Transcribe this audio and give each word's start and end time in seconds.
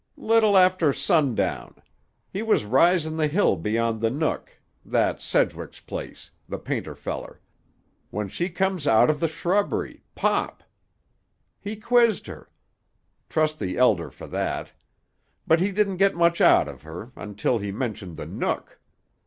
"Little 0.17 0.57
after 0.57 0.93
sundown. 0.93 1.75
He 2.27 2.41
was 2.41 2.65
risin' 2.65 3.17
the 3.17 3.27
hill 3.27 3.55
beyond 3.55 4.01
the 4.01 4.09
Nook—that's 4.09 5.23
Sedgwick's 5.23 5.79
place, 5.79 6.31
the 6.49 6.57
painter 6.57 6.95
feller—when 6.95 8.27
she 8.27 8.49
come 8.49 8.79
out 8.87 9.11
of 9.11 9.19
the 9.19 9.27
shrubbery—pop! 9.27 10.63
He 11.59 11.75
quizzed 11.75 12.25
her. 12.25 12.49
Trust 13.29 13.59
the 13.59 13.77
Elder 13.77 14.09
for 14.09 14.25
that. 14.25 14.73
But 15.45 15.59
he 15.59 15.71
didn't 15.71 15.97
get 15.97 16.15
much 16.15 16.41
out 16.41 16.67
of 16.67 16.81
her, 16.81 17.11
until 17.15 17.59
he 17.59 17.71
mentioned 17.71 18.17
the 18.17 18.25
Nook. 18.25 18.79